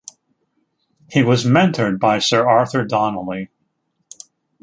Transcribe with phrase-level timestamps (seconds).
[1.11, 3.51] He was mentored by Sir Arthur Donnelly.